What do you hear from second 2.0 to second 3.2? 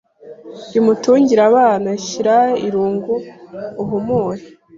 Shira irungu